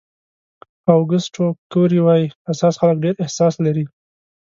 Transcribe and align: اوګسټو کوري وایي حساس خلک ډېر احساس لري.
اوګسټو 0.91 1.45
کوري 1.71 1.99
وایي 2.05 2.25
حساس 2.47 2.73
خلک 2.81 2.97
ډېر 3.03 3.15
احساس 3.23 3.53
لري. 3.65 3.85